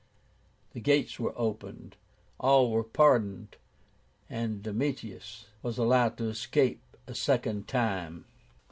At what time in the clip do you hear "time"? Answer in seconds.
7.67-8.25